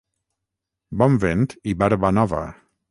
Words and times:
Bon 1.03 1.21
vent 1.27 1.47
i 1.73 1.77
barba 1.85 2.13
nova! 2.21 2.43